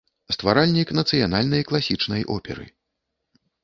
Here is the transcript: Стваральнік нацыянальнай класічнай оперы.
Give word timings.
Стваральнік 0.35 0.93
нацыянальнай 1.01 1.61
класічнай 1.71 2.29
оперы. 2.41 2.71